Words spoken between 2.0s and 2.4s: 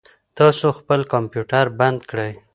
کړئ.